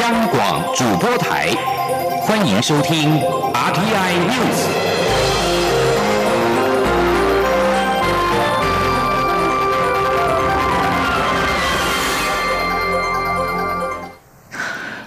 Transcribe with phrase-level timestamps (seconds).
[0.00, 1.54] 央广主播台，
[2.22, 4.60] 欢迎收听 RTI News。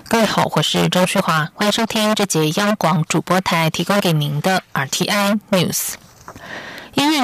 [0.07, 5.93] 各位好，我是周旭华，欢迎收听这节央广主播台提供给您的 RTI News。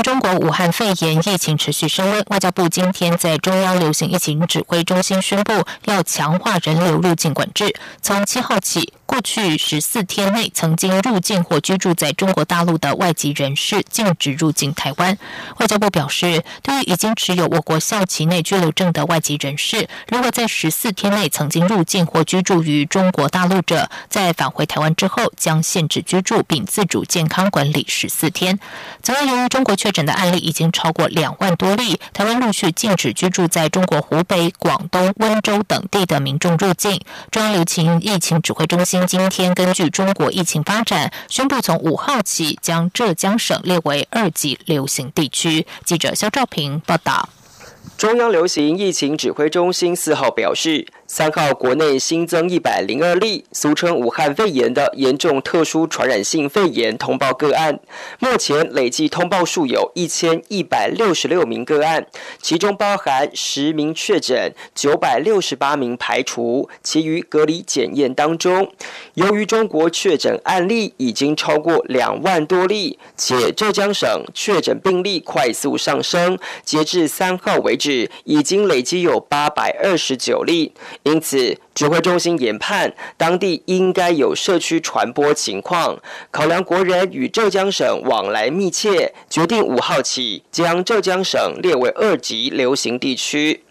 [0.01, 8.93] 中国武汉肺炎疫情持续升温，外交部今天在中央流行疫情指挥中心宣布，要强化人流入境管制，从七号起。
[9.07, 15.15] 过去十四天内曾经入境或居住在中国大陆的外籍人士禁止入境台湾。
[15.59, 28.59] 外交部表示，对于已经持有我国校期内居留证的外籍人士，如果在十四天内曾经入境或居住于中国大陆者，在返回台湾之后将限制居住并自主健康管理十四天。
[29.03, 36.99] 此外，由于中国确诊的案例已经超过两万多例，台湾陆续禁止居住在中国湖北、广东、温州等地的民众入境。
[37.29, 39.05] 中央流行疫情指挥中心。
[39.05, 45.67] 今天根据中国疫情发展，宣布从五号起将浙江省列为二级流行地区。
[45.83, 47.29] 记者肖兆平报道。
[47.95, 50.87] 中央流行疫情指挥中心四号表示。
[51.07, 57.79] 三号国内新增一百零二例俗称武汉肺炎的严重特殊传染性肺炎通报个案，
[58.17, 62.07] 目前累计通报数有一千一百六十六名个案，
[62.41, 68.71] 其中包含十名确诊，九百六十八名排除，其余隔离检验当中。
[69.13, 80.73] 由于中国确诊案例已经超过两万多例，且浙江省确诊病例快速上升，截至三号为止，已经累积有八百二十九例。
[81.05, 85.99] 因此，指挥中心研判当地应该有社区传播情况，
[86.31, 93.61] 考量国人与浙江省往来密切，决定五号起将浙江省列为二级流行地区。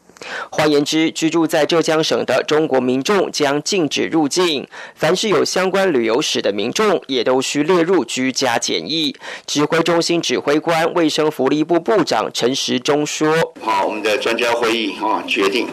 [0.48, 9.16] 换言之，居住在浙江省的中国民众将禁止入境，凡是有相关旅游史的民众也都需列入居家检疫。
[9.44, 15.66] 指挥中心指挥官、卫生福利部部长陈时中说：“好，我们的专家会议啊，决定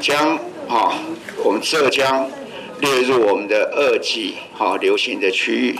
[0.00, 0.38] 将。”
[0.74, 0.92] 啊，
[1.44, 2.28] 我们浙江
[2.80, 5.78] 列入我们的二级好流行的区域，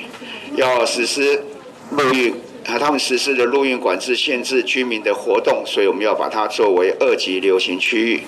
[0.54, 1.42] 要实施
[1.90, 2.32] 陆运，
[2.62, 8.22] 他们实施的陆运管制限制居民的活动，所以我们要把它作为二级流行区域。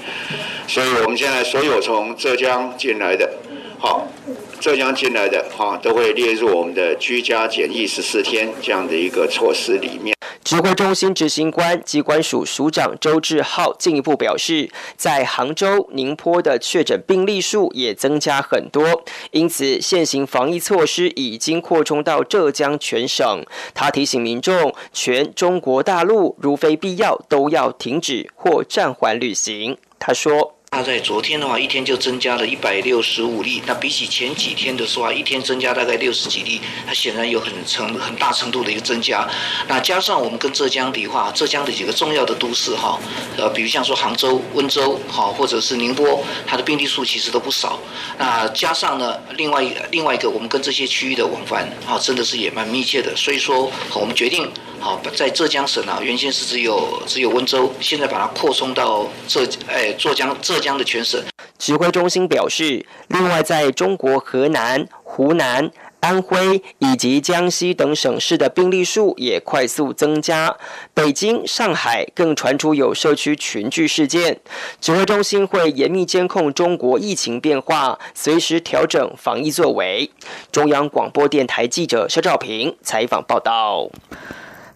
[0.66, 3.34] 所以我们现在所有从浙江进来的，
[3.78, 4.08] 好，
[4.60, 10.16] 浙江进来的哈，都会列入我们的居家检疫十四天这样的一个措施里面。
[10.42, 23.44] 指挥中心执行官机关署署长周志浩进一步表示，在杭州、宁波的确诊病例数也增加很多，因此现行防疫措施已经扩充到浙江全省。
[23.74, 29.76] 他提醒民众，全中国大陆如非必要都要停止或暂缓旅行。
[29.98, 30.55] 他说。
[30.72, 33.62] 那在昨天的话，一天就增加了一百六十五例。
[33.66, 39.26] 那比起前几天的话，一天增加大概六十几例，它显然有很程很大程度的一个增加。
[39.68, 42.98] 那加上我们跟浙江比话，浙江的几个重要的都市哈，
[43.38, 47.78] 呃，比如像说杭州、温州好，或者是宁波，它的病例数其实都不少。
[48.18, 53.14] 那加上呢，另外另外一个，我们跟这些区域的往返啊，真的是也蛮密切的。
[53.16, 54.50] 所以说，我们决定。
[54.78, 61.22] 好，在浙江省啊，原先是只有只有温州，现在把它扩充到浙哎浙江浙浙江的全省。
[61.58, 70.56] 指挥中心表示，另外在中国河南、湖南、安徽以及江西等省市的病例数也快速增加，
[70.94, 74.40] 北京、上海更传出有社区群聚事件。
[74.80, 80.10] 指挥中心会严密监控中国疫情变化，随时调整防疫作为。
[80.50, 83.90] 中央广播电台记者肖兆平采访报道。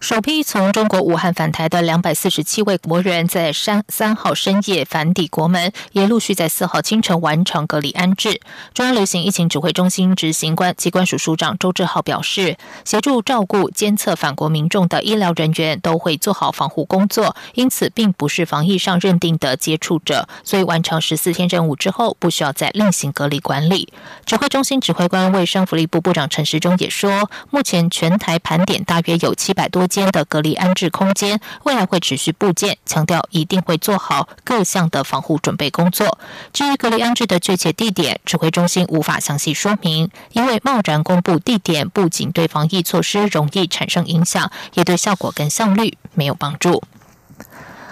[0.01, 8.41] 首批从中国武汉返台的两百四十七位国人，在三三号深夜返抵国门，也陆续在四号清晨完成隔离安置。
[8.73, 23.93] 中央流行疫情指挥中心执行官机关署署长周志浩表示，协助照顾监测返国民众的医疗人员都会做好防护工作，因此并不是防疫上认定的接触者，所以完成十四天任务之后，不需要再另行隔离管理。
[24.25, 29.87] 指挥中心指挥官卫生福利部部长陈时中也说，目前全台盘点大约有七百多。
[29.91, 36.17] 间的隔离安置空间，未来会持续部件，强调一定会做好各项的防护准备工作。
[36.53, 46.81] 至于隔离安置的确切地点，指挥中心无法详细说明，因为贸然公布地点，不仅对防疫措施容易产生影响，也对效果跟效率没有帮助。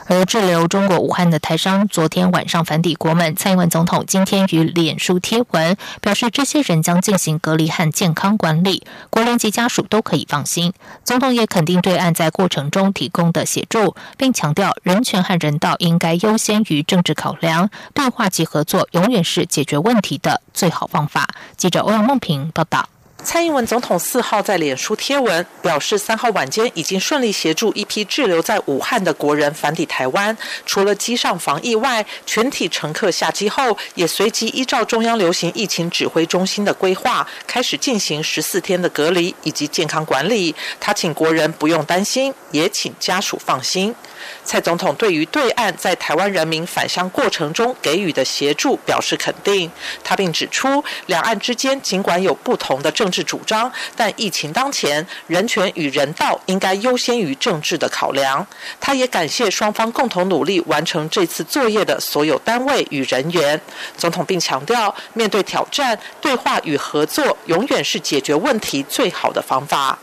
[0.10, 10.74] 而滞留中国武汉的台商昨天晚上返抵国门，蔡英文总统今天于脸书贴文表示，这些人将进行隔离和健康管理，国人及家属都可以放心。
[11.06, 21.28] 总统也肯定对岸在过程中提供的协助，并强调人权和人道应该优先于政治考量，对话及合作永远是解决问题的最好方法。
[21.56, 22.90] 记者欧阳梦平报道。
[23.22, 30.36] 蔡英文总统四号在脸书贴文表示，三号晚间已经顺利协助一批滞留在武汉的国人返抵台湾。
[30.66, 40.56] 除了机上防疫外，全体乘客下机后也随即依照中央流行疫情指挥中心的规划，开始进行十四天的隔离以及健康管理。
[40.80, 43.94] 他请国人不用担心，也请家属放心。
[44.44, 49.72] 蔡总统对于对岸在台湾人民返乡过程中给予的协助表示肯定。
[50.04, 58.46] 他并指出，两岸之间尽管有不同的政治主张，但疫情当前，人权与人道应该优先于政治的考量。
[58.80, 63.60] 他也感谢双方共同努力完成这次作业的所有单位与人员。
[63.98, 69.98] 总统并强调，面对挑战，对话与合作永远是解决问题最好的方法。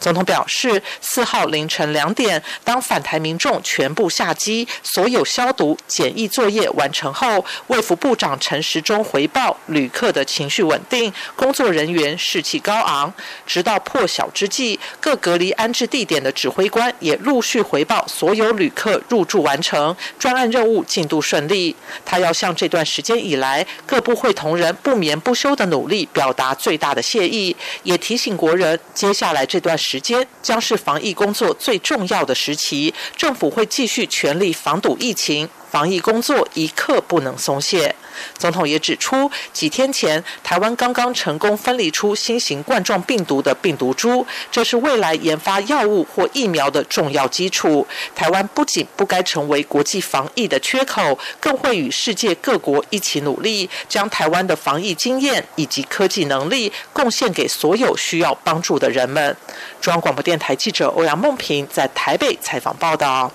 [0.00, 13.12] 总统表示，四号凌晨两点，当返台民众全部下机，所有消毒检疫作业完成后，卫福部长陈时中回报，旅客的情绪稳定，工作人员士气高昂。
[13.46, 21.74] 直到破晓之际，各隔离安置地点的指挥官也陆续回报，所有旅客入住完成，专案任务进度顺利。
[22.04, 29.92] 他要向这段时间以来各部会同仁不眠不休的努力表达最大的谢意，也提醒国人，接下来这段时。
[29.92, 35.46] 时间将是防疫工作最重要的时期，政府会继续全力防堵疫情。
[35.72, 37.94] 防疫工作一刻不能松懈。
[38.36, 47.86] 总统也指出，几天前台湾刚刚成功分离出新型冠状病毒的病毒株，这是未来研发药物或疫苗的重要基础。
[48.14, 59.34] 台湾不仅不该成为国际防疫的缺口，更会与世界各国一起努力，将台湾的防疫经验以及科技能力贡献给所有需要帮助的人们。
[59.80, 63.32] 中央广播电台记者欧阳梦平在台北采访报道。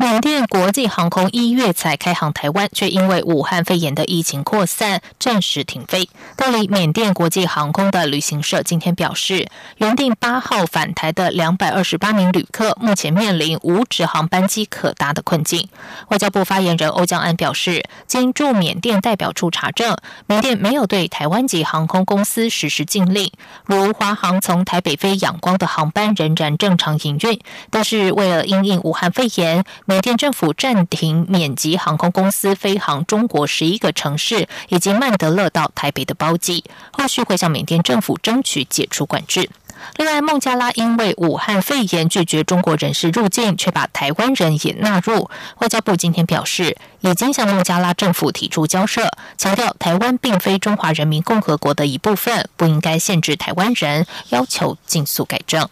[0.00, 6.08] 缅甸国际航空一月才开航台湾，却因为武汉肺炎的疫情扩散，暂时停飞。
[6.36, 9.48] 代理缅甸国际航空的旅行社今天表示，
[9.78, 15.68] 原定八号返台的两百二十八名旅客，目前面临无直航班机可搭的困境。
[16.10, 19.96] 外交部发言人欧江安表示，经驻缅甸代表处查证，
[20.26, 23.32] 缅甸没有对台湾籍航空公司实施禁令，
[23.64, 29.64] 如华航从台北飞仰光的航班仍然正常营运，但是为了因应武汉肺炎。
[29.88, 39.48] 缅甸政府暂停缅籍航空公司飞航中国十一个城市以及曼德勒到台北的包机，后续会向缅甸政府争取解除管制。
[39.96, 45.30] 另外，孟加拉因为武汉肺炎拒绝中国人士入境，却把台湾人也纳入。
[45.60, 49.08] 外交部今天表示，已经向孟加拉政府提出交涉，
[49.38, 55.66] 强调台湾并非中华人民共和国的一部分，不应该限制台湾人，要求尽速改正。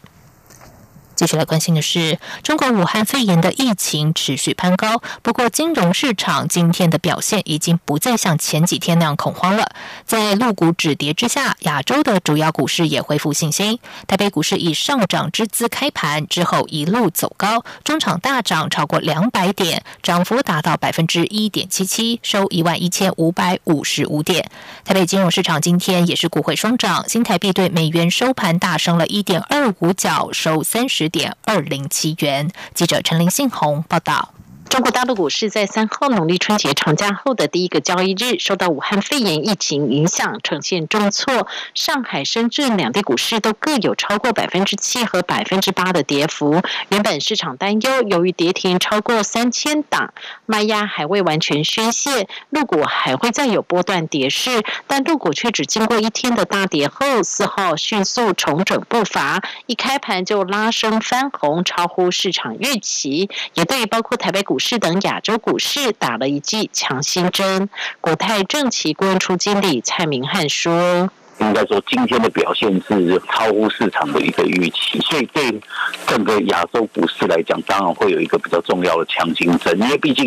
[1.17, 5.01] 继续来关心的是，中国武汉肺炎的疫情持续攀高。
[5.23, 9.71] 不过，金融市场今天的表现已经不再像前几天那样恐慌了。
[10.05, 13.79] 在陆股止跌之下，亚洲的主要股市也恢复信心。
[14.07, 24.51] 台北股市以上涨之姿开盘之后一路走高，中场大涨超过两百点，涨幅达到百分之一点七七，收一万一千五百五十五点。
[24.85, 31.06] 台北金融市场今天也是股汇双涨，新台币对美元收盘大升了一点二五角，收三十。
[31.09, 32.51] 点二零七元。
[32.75, 34.36] 记者陈林信宏报道。
[34.77, 41.49] 中国大陆股市在三号农历春节长假后的第一个交易日，受到武汉肺炎疫情影响，呈现重挫。
[41.73, 46.61] 上海、深圳两地股市都各有超过百分之七和百分之八的跌幅。
[46.91, 50.13] 原本市场担忧，由于跌停超过三千档，
[50.45, 54.63] 卖压还未完全宣泄，陆股还会再有波段跌势。
[54.87, 64.59] 但陆股却只经过一天的大跌后，四号迅速重整步伐，一开盘就拉升翻红，超乎市场预期，也对包括台北股。
[64.66, 67.69] 市是等亚洲股市打了一剂强心针。
[68.01, 71.09] 国泰正奇顾问处经理蔡明汉说。
[71.39, 75.43] 应该说，今天的表现是超乎市场的一个预期，所以对
[76.07, 79.79] 整个亚洲股市来讲，当然会有一个比较重要的强心针。
[79.79, 80.25] 因为毕竟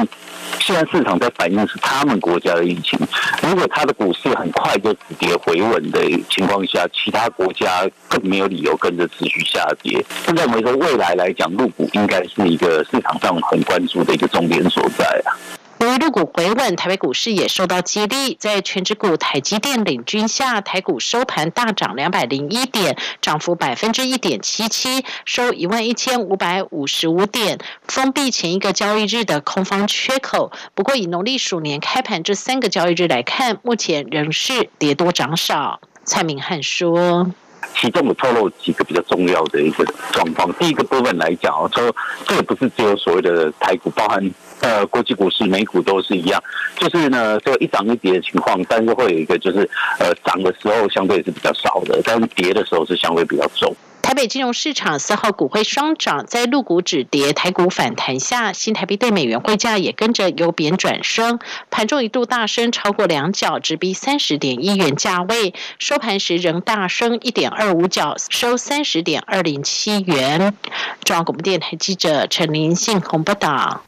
[0.60, 3.00] 现在市场在反映是他们国家的疫情，
[3.42, 6.00] 如果他的股市很快就止跌回稳的
[6.30, 10.06] 情况下，其他国家更没有理由跟着持续下跌。
[10.25, 15.34] 现在我们说未来来讲，入股应该是一个市场上很关注的一个重点所在啊。
[15.80, 30.52] 由于陆股回稳，台北股市也受到激励，在全指股台积电领军下，台股收盘大涨两百零一点，涨幅百分之一点七七，收一万一千五百五十五点，封闭前一个交易日的空方缺口。
[30.76, 35.80] 不过以农历鼠年开盘这三个交易日来看，目前仍是跌多涨少。
[36.04, 37.32] 蔡明汉说。
[37.76, 40.52] 其中我透露几个比较重要的一个状况。
[40.56, 41.96] 第一个部分来讲，说
[42.26, 44.30] 这个不是只有所谓的台股，包含
[44.62, 46.42] 呃国际股市、美股都是一样，
[46.78, 53.75] 就是呢这一涨一跌的情况，但是会有一个就是呃涨的时候相对是比较少的，但是跌的时候是相对比较重。
[54.01, 61.39] 台北金融市场四号股汇双涨，在陆股止跌、台股反弹下，新台币对美元汇价也跟着由贬转升，
[61.70, 70.56] 盘中一度大升超过两角，直逼三十点一元价位，收盘时仍大升一点二五角，收三十点二零七元。
[71.04, 73.84] 中央广播电台记者陈林信鸿报道。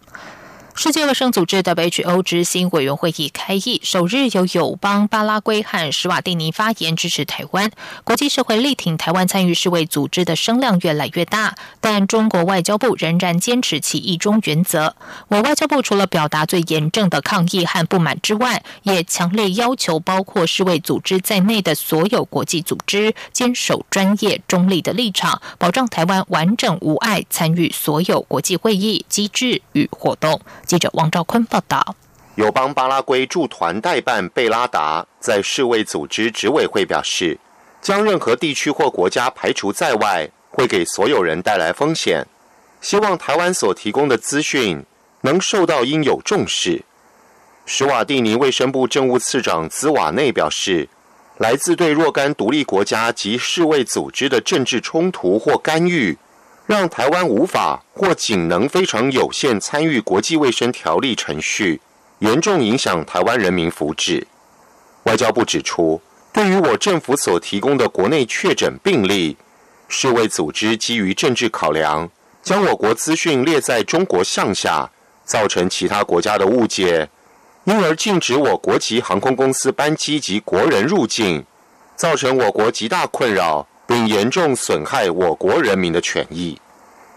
[0.73, 7.69] 世界卫生组织 WHO 执行委员会议开议，首日由友邦巴拉圭和史瓦蒂尼发言支持台湾。
[8.03, 14.95] 国际社会力挺台湾参与世卫组织的声量越来越大，但中国外交部仍然坚持其一中原则。
[15.27, 30.39] 我外交部除了表达最严正的抗议和不满之外，也强烈要求包括世卫组织在内的所有国际组织坚守专业中立的立场，保障台湾完整无碍参与所有国际会议、机制与活动。
[30.71, 31.97] 记者王兆坤报道，
[32.35, 37.37] 友邦巴拉圭驻团代办贝拉达在世卫组织执委会表示，
[37.81, 42.25] 将任何地区或国家排除在外，会给所有人带来风险。
[42.79, 44.81] 希望台湾所提供的资讯
[45.23, 46.81] 能受到应有重视。
[47.65, 50.87] 史瓦蒂尼卫生部政务次长兹瓦内表示，
[51.37, 56.17] 来自对若干独立国家及世卫组织的政治冲突或干预。
[56.65, 61.81] 让台湾无法或仅能非常有限参与国际卫生条例程序，
[62.19, 64.23] 严重影响台湾人民福祉。
[65.03, 65.99] 外交部指出，
[66.31, 69.35] 对于我政府所提供的国内确诊病例，
[69.89, 72.09] 世卫组织基于政治考量，
[72.41, 74.89] 将我国资讯列在中国项下，
[75.25, 77.09] 造成其他国家的误解，
[77.65, 81.43] 因而禁止我国籍航空公司班机及国人入境，
[81.95, 83.67] 造成我国极大困扰。
[83.91, 86.57] 并严重损害我国人民的权益。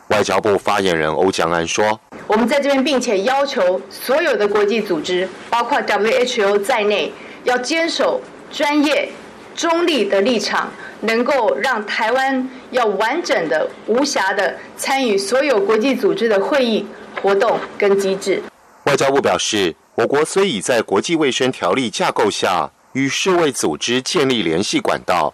[0.08, 7.12] 外交部发言人欧江安说：“我们在这边，并且要求所有的国际组织，包括 WHO 在内，
[7.44, 9.08] 要坚守专业、
[9.54, 10.68] 中立的立场，
[11.02, 16.84] 能够让台湾要完整的、无暇的参与所有国际组织的会议
[17.22, 18.42] 活动跟机制。”
[18.86, 25.32] 外交部表示，我国虽已在国际卫生条例架构下与世卫组织建立联系管道。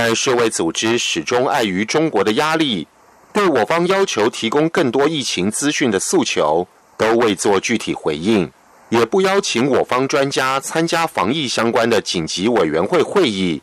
[0.00, 2.86] 但世卫组织始终碍于中国的压力，
[3.32, 8.48] 对我方要求提供更多疫情资讯的诉求都未做具体回应，
[8.90, 13.60] 也不邀请我方专家参加防疫相关的紧急委员会会议，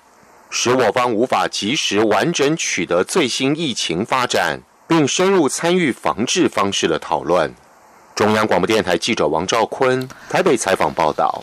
[0.50, 7.56] 使我方无法及时完整取得最新疫情发展，并深入参与防治方式的讨论。
[8.14, 11.42] 中央广播电台记者王兆坤台北采访报道。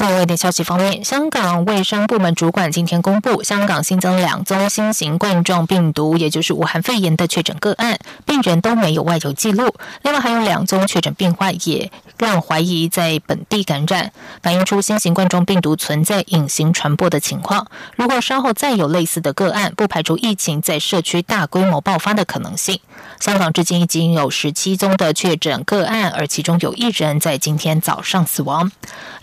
[0.00, 9.74] 在外电消息方面，香港卫生部门主管今天公布，香港新增两宗新型冠状病毒，也就是武汉肺炎的确诊个案，病人都没有外游记录。
[10.00, 14.10] 另外还有两宗确诊病患也让怀疑在本地感染，
[14.42, 17.66] 反映出新型冠状病毒存在隐形传播的情况。
[17.96, 22.80] 如果稍后再有类似的个案，不排除疫情在社区大规模爆发的可能性。
[23.18, 28.72] 香港至今已经有十七宗的确诊个案，而其中有一人在今天早上死亡。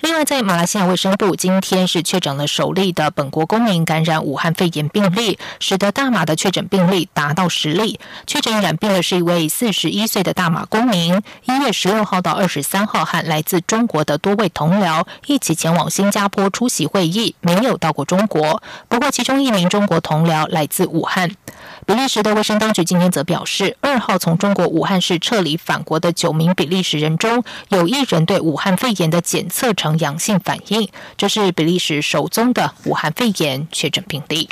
[0.02, 8.02] 另外，在马来西亚卫生部今天是确诊了首例的本国公民感染武汉肺炎病例，使得大马的确诊病例达到十例。
[8.28, 18.62] 确诊染病的是一位四十一岁的大马公民，一月十六号到二十三号和来自中国的多位同僚一起前往新加坡出席会议，没有到过中国。
[18.90, 21.32] 不过，其中一名中国同僚来自武汉。
[21.88, 34.50] 比利时的卫生当局今天则表示，二号从中国武汉市撤离返国的九名比利时人中，有一人对武汉肺炎的检测呈阳性反应，这是比利时首宗的武汉肺炎确诊病例。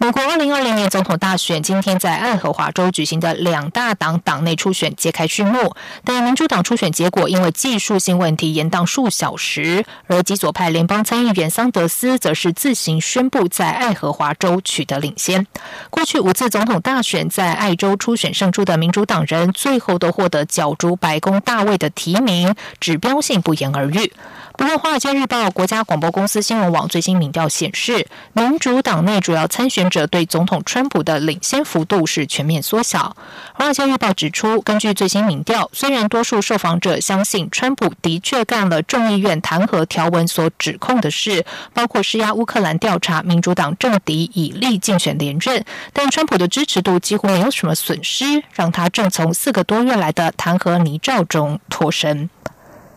[0.00, 5.74] 美国二零二零年总统大选今天在爱荷华州举行的两大党党内初选揭开序幕，
[6.04, 15.44] 但民主党初选结果因为技术性问题延宕数小时，而极左派联邦参议员桑德斯则是自行宣布在爱荷华州取得领先。
[15.90, 24.12] 过去五次总统大选在爱州初选胜出的民主党人，最后都获得角逐白宫大位的提名，指标性不言而喻。
[24.56, 29.87] 不过，《华尔街日报》、国家广播公司新闻网最新民调显示，民主党内主要参选。
[29.88, 33.16] 者对总统川普的领先幅度是全面缩小。
[33.58, 52.30] 《华尔街日报》指出，根据最新民调，虽然多数受访者相信川普的确干了众议院弹劾条文所指控的事，包括施压乌克兰调查民主党政敌以利竞选连任，但川普的支持度几乎没有什么损失，让他正从四个多月来的弹劾泥沼中脱身。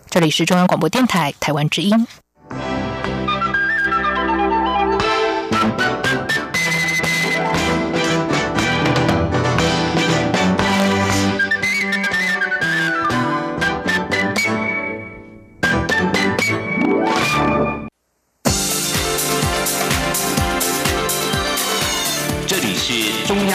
[0.09, 2.05] 这里是中央广播电台台湾之音。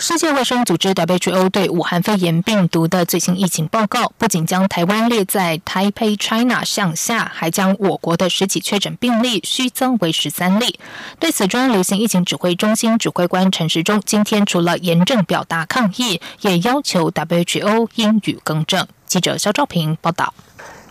[0.00, 10.78] 世界卫生组织 WHO 对武汉肺炎病毒的最新疫情报告，不仅将台湾列在 Taipei China 向下，还将我国的实体确诊病例虚增为十三例。
[11.18, 18.86] 对此，中央流行疫情指挥中心指挥官陈时中今天除了严正表达抗议，也要求 WHO 应予更正。
[19.04, 20.32] 记者肖兆平报道。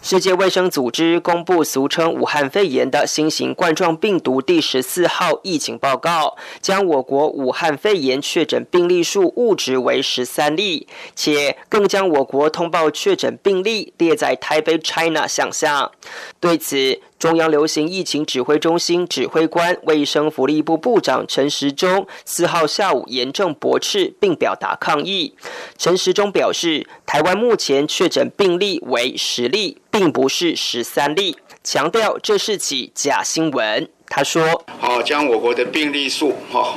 [0.10, 15.92] 世界卫生组织公布俗称武汉肺炎的新型冠状病毒第十四号疫情报告，将我国武汉肺炎确诊病例数误值为十三例，且更将我国通报确诊病例列在台北 China 项下。
[16.40, 25.34] 对此，中央流行疫情指挥中心指挥官、卫生福利部部长陈时中四号下午严正驳斥，并表达抗议。
[25.80, 33.90] 陈时中表示，台湾目前确诊病例为十例，并不是十三例，强调这是起假新闻。
[34.08, 36.76] 他说：“好，将我国的病例数，哈，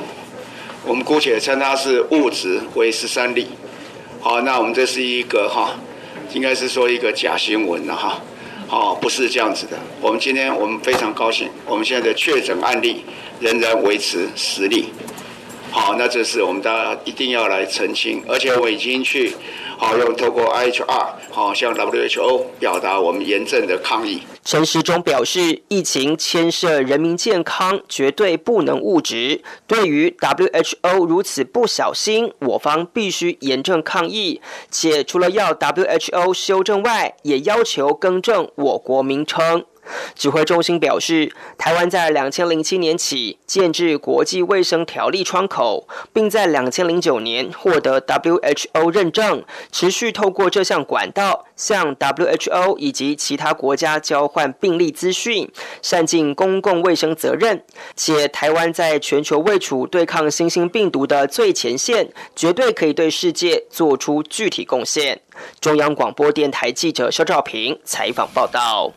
[0.83, 3.47] 我们姑且称它是误值为十三例。
[4.19, 5.75] 好，那我们这是一个哈，
[6.33, 8.19] 应该是说一个假新闻了哈。”
[8.71, 9.77] 哦，不是这样子的。
[9.99, 13.03] 我们今天我们非常高兴，我们现在的确诊案例
[13.41, 14.85] 仍然维持十例。
[15.69, 19.35] 好，那这是我们大家一定要来澄清，而且我已经去。
[19.83, 24.21] 好，用透过 IHR 好向 WHO 表达我们严正的抗议。
[24.45, 29.41] 陈时中表示，疫情牵涉人民健康，绝对不能误植。
[29.65, 34.39] 对于 WHO 如此不小心，我方必须严正抗议。
[34.69, 39.65] 且除了要 WHO 修正外，也要求更正我国名称。
[40.15, 55.49] 指挥中心表示，台湾在两千零七年起建制国际卫生条例窗口，并在两千零九年获得 WHO 认证，持续透过这项管道向 WHO 以及其他国家交换病例资讯，
[55.81, 57.63] 善尽公共卫生责任。
[57.95, 65.21] 且台湾在全球位处对抗新兴病毒的最前线，绝对可以对世界做出具体贡献。
[65.59, 68.93] 中央广播电台记者肖兆平采访报道。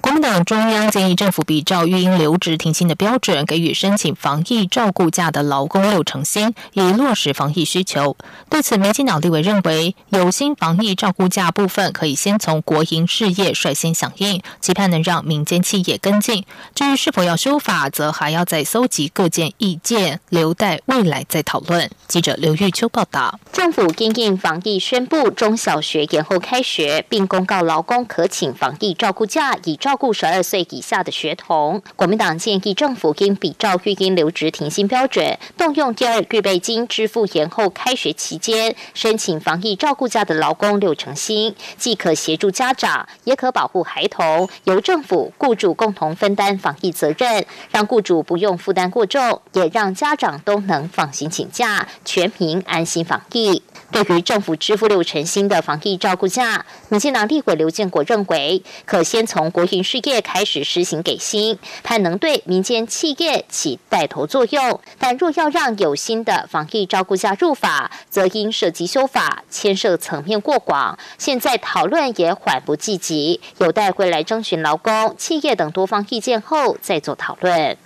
[0.00, 8.16] 国民党中央建议政府比照育婴留职停薪的标准，给予申请防疫照顾假的劳工六成薪，以落实防疫需求。
[8.48, 16.44] 对此，民进党立委认为，有薪防疫照顾假部分可以先从国营事业率先响应，期盼能让民间企业跟进。
[16.74, 21.90] 至于是否要修法，则还要再搜集各界意见，留待未来再讨论。
[22.08, 23.38] 记者刘玉秋报道。
[23.52, 29.89] 政府因应防疫宣布，中小学延后开学，并公告劳工可请防疫照顾假，以照。
[29.90, 53.60] 照顾十二岁以下的学童，国民党建议政府应比照育婴留职停薪标准，动用第二预备金支付延后开学期间申请防疫照顾假的劳工六成薪，既可协助家长，也可保护孩童，由政府、雇主共同分担防疫责任，让雇主不用负担过重，也让家长都能放心请假，全民安心防疫。
[53.90, 64.80] 对于政府支付六成薪的防疫照顾假，民进党立委刘建国认为，可先从国事业开始施行给薪，盼能对民间企业起带头作用。
[64.98, 70.98] 但若要让有薪的防疫照顾假入法，则应涉及修法，牵涉层面过广。
[71.18, 77.76] 现在讨论也缓不济急，有待归来征询劳工、企业等多方意见后再做讨论。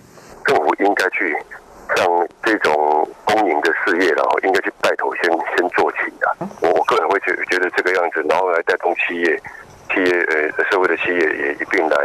[0.45, 1.35] 政府应该去。
[1.95, 2.03] 像
[2.41, 6.47] 这种公营的事业，然后应该去带头先先做起的。
[6.59, 9.39] 我我个人会觉觉得这个样子，然后来带动企业，
[9.95, 11.95] 企业呃社会的企业也一并来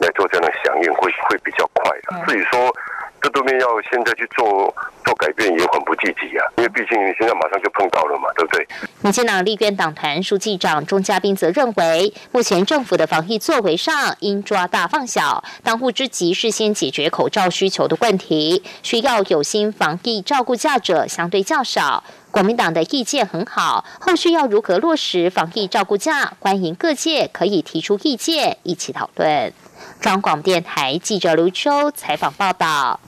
[0.00, 2.26] 来做这样的响应，会会比较快的。
[2.26, 2.68] 至于说
[3.22, 8.66] 这都面要现在去做做改变也很不积极啊，因为毕竟现在马上就碰到了嘛，对不对？
[9.00, 22.02] 民进党立院党团书记长钟嘉宾则认为，目前政府的防疫作为上应抓大放小，当务之急是先解决口罩需求的问题，需要有心防疫照顾价者相对较少。
[22.32, 29.52] 国民党的意见很好，后续要如何落实防疫照顾价，欢迎各界可以提出意见，一起讨论。
[30.00, 32.98] 中广电台记者卢秋采访报道。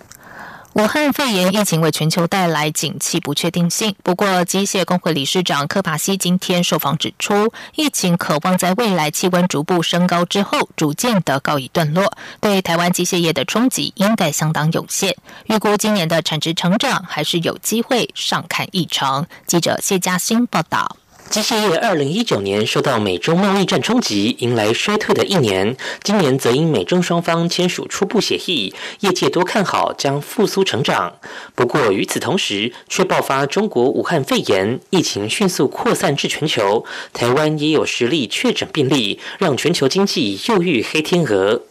[0.74, 3.94] 武汉肺炎疫情为全球带来景气不确定性。
[4.02, 15.16] 不过，机械工会理事长柯帕西今天受访指出，疫情渴望在未来气温逐步升高之后，逐渐的告一段落，对台湾机械业的冲击应该相当有限。
[15.46, 19.24] 预估今年的产值成长还是有机会上看一成。
[19.46, 20.96] 记者谢嘉欣报道。
[21.30, 25.76] 机械业二零一九年受到美中贸易战冲击，迎来衰退的一年。
[26.02, 31.14] 今年则因美中双方签署初步协议，业界多看好将复苏成长。
[31.56, 36.84] 不过与此同时，却爆发中国武汉肺炎疫情，迅速扩散至全球。
[37.12, 41.62] 台湾也有实例确诊病例，让全球经济又遇黑天鹅。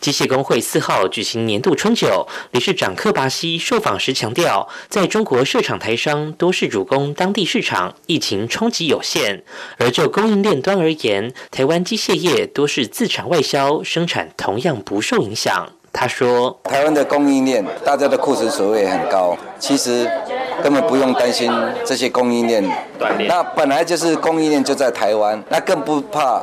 [0.00, 9.42] 机械工会四号举行年度春酒，理事长克巴西受访时强调，在中国设厂台商多是主攻当地市场，疫情冲击有限；
[9.78, 15.68] 而就供应链端而言，台湾机械业多是自产外销，生产同样不受影响。
[15.92, 20.08] 他说：“台湾的供应链，大家的库存水位很高，其实
[20.62, 21.52] 根本不用担心
[21.84, 22.64] 这些供应链
[22.96, 23.26] 断裂。
[23.26, 26.40] 那本来就是供应链就在台湾，那更不怕。”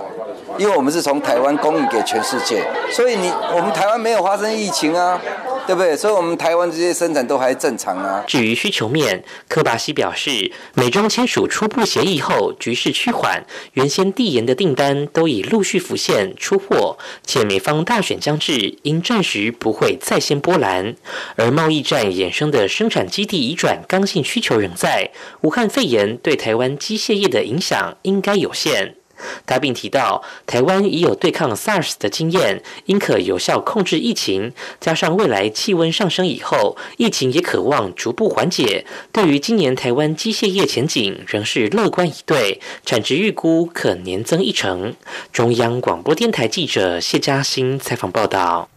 [0.58, 5.20] 因为我们是从台湾供应给全世界，所以你我们台湾没有发生疫情啊，
[5.68, 5.96] 对不对？
[5.96, 8.24] 所以我们台湾这些生产都还正常啊。
[8.26, 20.96] 至于需求面，科巴西表示，美中签署初步协议后，局势趋缓，原先递延的订单都已陆续浮现出货，且美方大选将至，应暂时不会再现波澜。
[21.36, 28.96] 而贸易战衍生的生产基地移转刚性需求仍在，武汉肺炎对台湾机械业的影响应该有限。
[29.46, 34.54] 他并提到，台湾已有对抗 SARS 的经验，应可有效控制疫情。
[34.80, 38.86] 加上未来气温上升以后，疫情也渴望逐步缓解。
[39.12, 44.96] 对于今年台湾机械业前景，仍是乐观以对，产值预估可年增一成。
[45.32, 48.70] 中央广播电台记者谢嘉欣采访报道。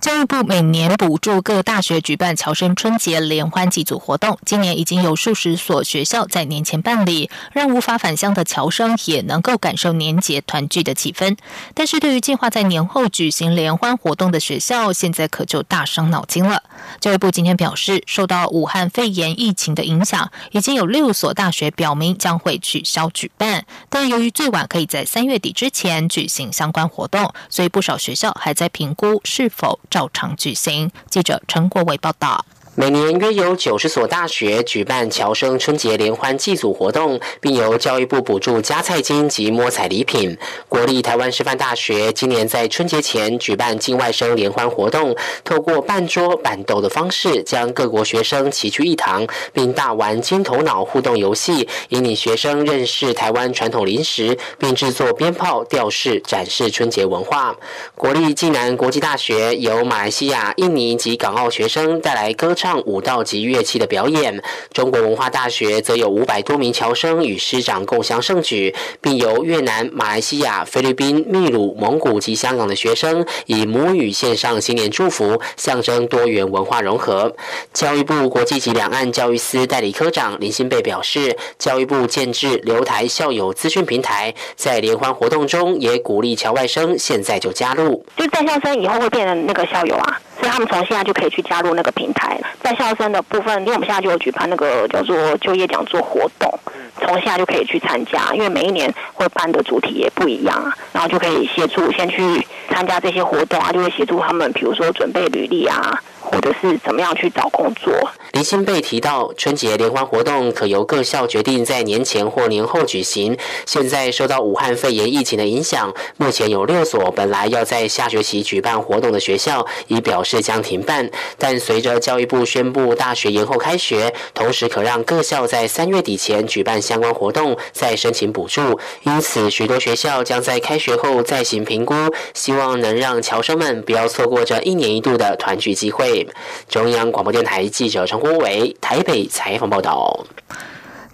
[0.00, 11.36] 教育部每年补助各大学举办侨生春节联欢祭祖活动，今年已经有数十所学校在年前办理，让无法返乡的侨生也能够感受年节团聚的气氛。
[11.74, 16.62] 但是，对于计划在年后举行联欢活动的学校，现在可就大伤脑筋了。
[16.98, 29.78] 教育部今天表示，受到武汉肺炎疫情的影响，已经有六所大学表明将会取消举办，但由于最晚可以在三月底之前举行相关活动，所以不少学校还在评估是否。
[29.90, 30.90] 照常举行。
[31.10, 32.46] 记者陈国伟报道。
[32.76, 40.38] 每年约有九十所大学举办侨生春节联欢祭祖活动，并由教育部补助加菜金及摸彩礼品。
[40.68, 57.56] 国立台湾师范大学今年在春节前举办境外生联欢活动，透过办桌板斗的方式，将各国学生齐聚一堂，并大玩金头脑互动游戏，引领学生认识台湾传统零食，并制作鞭炮吊饰展示春节文化。
[57.96, 62.54] 国立暨南国际大学由马来西亚、印尼及港澳学生带来歌。
[62.60, 64.38] 唱舞蹈及乐器的表演，
[64.70, 77.34] 中国文化大学则有五百多名侨生与师长共襄盛举，并由越南、马来西亚、菲律宾、秘鲁、蒙古及香港的学生以母语献上新年祝福，象征多元文化融合。
[77.72, 90.20] 教育部国际及两岸教育司代理科长林新贝表示，教育部建制留台校友资讯平台，在联欢活动中也鼓励侨外生现在就加入，就在校生以后会变成那个校友啊。
[90.40, 96.52] 所以他们从现在就可以去加入那个平台，在校生的部分，因为我们现在就有举办那个叫做就业讲座活动，
[97.00, 106.00] 从现在就可以去参加，因为每一年会办的主题也不一样啊，然后就可以协助先去参加这些活动啊，就会协助他们，比如说准备履历啊。
[106.30, 107.92] 或者是怎么样去找工作？
[108.32, 113.36] 林心被提到，春节联欢活动可由各校决定在年前或年后举行。
[113.66, 121.10] 现在受到武汉肺炎疫情的影响，目前有六所本来要在下学期举办活动的学校已表示将停办。
[121.36, 128.78] 但随着教育部宣布大学延后开学，同时可让各校在三月底前举办相关活动，再申请补助。
[129.02, 131.94] 因此，许多学校将在开学后再行评估，
[132.34, 136.19] 希望能让侨生们不要错过这一年一度的团聚机会。
[136.68, 140.24] 中央广播电台记者陈国伟台北采访报道。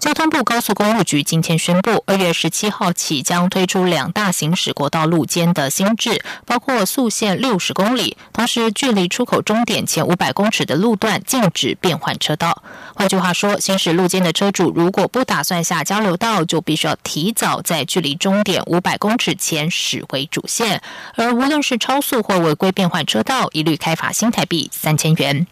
[0.07, 12.63] 交通部高速公路局今天宣布，二月十七号起将推出两大行驶国道路肩的新制，包括速限六十公里，同时距离出口终点前五百公尺的路段禁止变换车道。
[12.95, 20.81] 换句话说，行驶路肩的车主如果不打算下交流道，就必须要提早在距离终点五百公尺前驶回主线。
[21.15, 25.45] 而无论是超速或违规变换车道，一律开罚新台币三千元。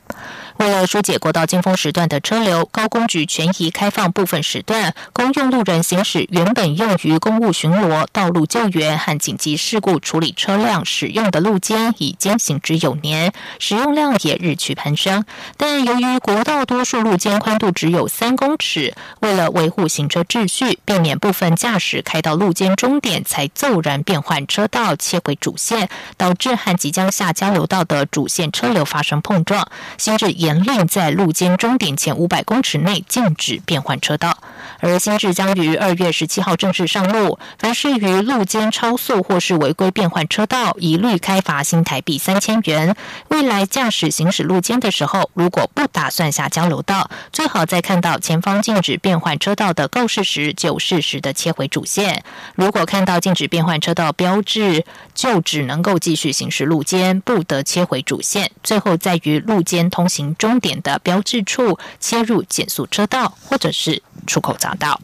[0.58, 15.26] 为了疏解国道尖峰时段的车流，高工局全移开放部分时段，公用路人行驶原本用于公务巡逻、道路救援和紧急事故处理车辆使用的路肩，已经行之有年，使用量也日趋攀升。
[15.58, 30.34] 但由于国道多数路肩宽度只有三公尺，为了维护行车秩序，避免部分驾驶开到路肩终点才骤然变换车道切回主线，导致和即将下交流道的主线车流发生碰撞，新至。
[30.46, 34.38] 严令在路肩终点前五百公尺内禁止变换车道，
[34.80, 37.40] 而新制将于二月十七号正式上路。
[37.58, 42.96] 凡是于路肩超速或是违规变换车道，一律开罚新台币三千元。
[43.30, 52.24] 未来驾驶行驶路肩的时候，如果不打算下交流道，最好在看到前方禁止变换车道的告示时，就适时的切回主线。
[52.56, 58.52] 如果看到禁止变换车道标志，就只能够继续行驶路肩，不得切回主线。
[58.64, 60.36] 最后在于路肩通行。
[60.38, 65.00] 终点的标志处切入减速车道，或者是出口匝道。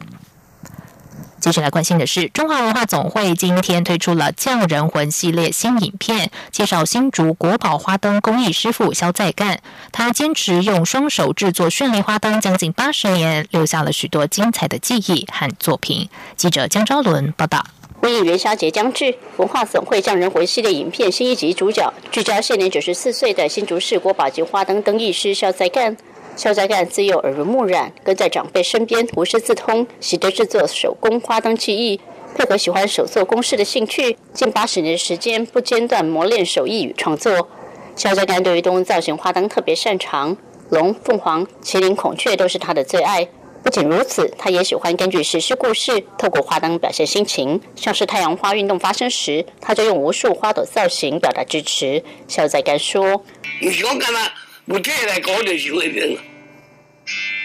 [1.40, 9.60] 接下来关心的是，中华文化总会今天推出了《匠人魂》系列新影片，介绍新竹国宝花灯工艺师傅肖在干。
[9.90, 16.08] 他坚持用双手制作绚丽花灯将近八十年，留下了许多精彩的记忆和作品。
[16.36, 17.66] 记者江昭伦报道。
[18.02, 25.96] 为应元宵节将至，文化总会匠人魂系列影片新一集主角聚焦现年九十四岁的新竹市国宝级花灯灯艺师肖在干。
[26.34, 32.00] 肖在干自幼耳濡目染，跟在长辈身边无师自通，习得制作手工花灯技艺，
[32.34, 37.48] 配合喜欢手作公式的兴趣，近八十年的时间不间断磨练手艺与创作。
[37.94, 40.36] 肖在干对于动物造型花灯特别擅长，
[40.70, 43.28] 龙、凤凰、麒麟、孔雀都是他的最爱。
[43.62, 47.60] 不仅如此，他也喜欢根据史诗故事，透过花灯表现心情。
[47.76, 52.02] 像是太阳花运动发生时，他就用无数花朵造型表达支持。
[52.26, 53.22] 肖在干说
[53.62, 54.20] ：“你是讲干嘛？
[54.64, 56.16] 不这来搞就是会变，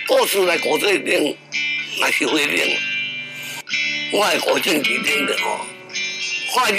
[0.08, 1.36] 故事来搞这边，
[2.00, 2.78] 那是会变。
[4.14, 5.66] 我系搞政治边的哦，
[6.52, 6.78] 化解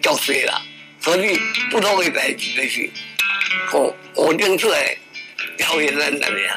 [0.00, 0.62] 角色啦，
[1.00, 1.38] 所以
[1.70, 2.90] 不同的代志就是，
[3.74, 4.96] 我我定出来
[5.58, 6.50] 表现在那边。”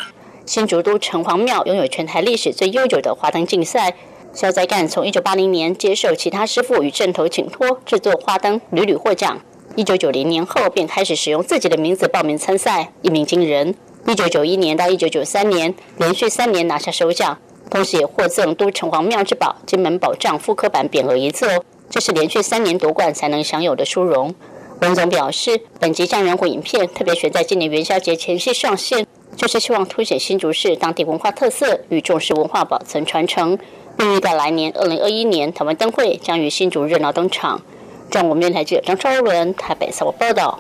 [0.47, 3.93] 新竹都城隍庙拥有全台历史最悠久的花灯竞赛。
[4.33, 9.43] 肖在干从一九八零年接受其他师傅与镇头请托制作花灯，屡屡获奖。
[9.77, 13.73] 1990年后便开始使用自己的名字报名参赛，一鸣惊人。
[14.05, 17.37] 1991年到1993年连续三年拿下首奖，
[17.69, 21.47] 同时也获赠都城隍庙之宝金门宝藏复刻版匾额一座，
[21.89, 24.33] 这是连续三年夺冠才能享有的殊荣。
[24.81, 29.05] 文总表示，本集匠人火影片特别选在今年元宵节前夕上线。
[29.33, 33.57] 就是希望凸显新竹市当地文化特色与重视文化保存传承，
[33.97, 37.61] 并预告来年二零二一年台湾灯会将于新竹热闹登场。
[38.11, 40.59] 中午面台记者张超伦台北采访报道。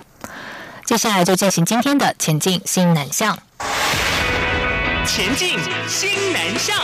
[0.85, 3.37] 接下来就进行今天的前进新南向。
[5.05, 6.75] 前进新南向。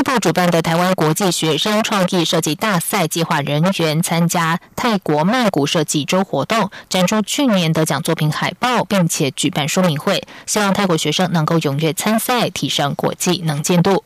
[0.00, 14.02] 育部主办的台湾国际学生创意设计大赛计划人员参加泰国曼谷设计周活动，展出去年得奖作品海报，并且举办说明会，希望泰国学生能够踊跃参赛，提升国际能见度。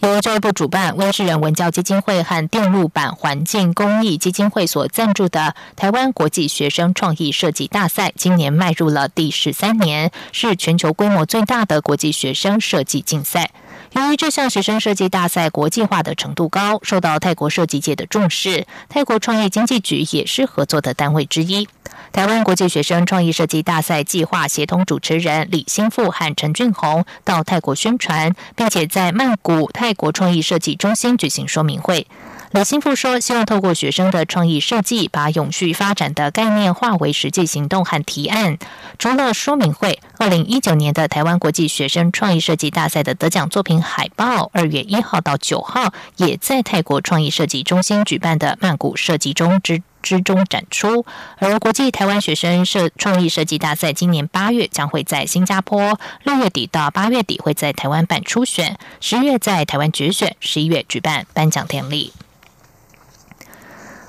[0.00, 13.50] 由教育部主办、温世仁文教基金会和电路板环境公益基金会所赞助的台湾国际学生创意设计大赛，今年迈入了第十三年，是全球规模最大的国际学生设计竞赛。
[13.92, 21.68] 由于这项学生设计大赛国际化的程度高，受到泰国设计界的重视，泰国创意经济局也是合作的单位之一。
[22.12, 32.06] 台湾国际学生创意设计大赛计划协同主持人李兴富和陈俊宏到泰国宣传，并且在曼谷泰国创意设计中心举行说明会。
[32.54, 38.58] 李新富说：“希望透过学生的创意设计，把永续发展的概念化为实际行动和提案。
[38.96, 51.04] 除了说明会，二零一九年的台湾国际学生创意设计大赛的得奖作品海报，二月一号到九号也在泰国创意设计中心举办的曼谷设计中之之中展出。
[51.38, 62.12] 而国际台湾学生设创意设计大赛今年八月将会在新加坡，六月底到八月底会在台湾办初选，十月在台湾决选，十一月举办颁奖典礼。”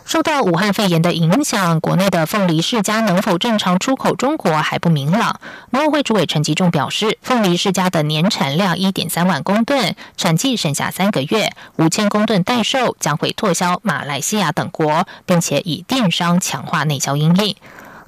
[0.06, 5.40] 受到武汉肺炎的影响，国内的凤梨世家能否正常出口中国还不明朗。
[5.72, 17.58] 农委会主委陈吉仲表示，凤梨世家的年产量一点三万公吨，产季剩下三个月，五千公吨待售，将会拓销马来西亚等国，并且以电商强化内销盈利。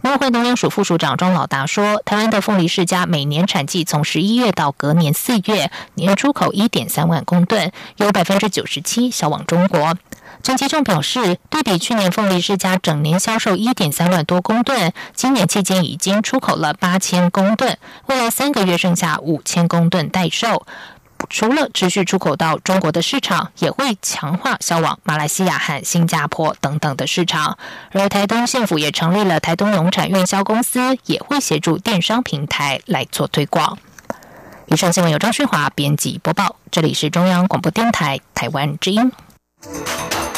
[0.03, 9.95] 农委会农粮署副署长庄老达说，台湾的凤梨世家每年产季从十一月到隔年四月，年出口一点三万公吨，有百分之九十七销往中国。
[10.43, 20.65] 陈其仲表示，对比去年凤梨世家整年销售一点三万多公吨，今年期间已经出口了八千公吨，未来三个月剩下五千公吨待售。
[21.29, 27.57] 除了持续出口到中国的市场，也会强化销往马来西亚和新加坡等等的市场。
[27.91, 33.77] 而台东县府也成立了台东农产运销公司，也会协助电商平台来做推广。
[34.67, 39.11] 以上新闻由张旭华编辑播报，这里是中央广播电台台湾之音。
[39.63, 40.36] Música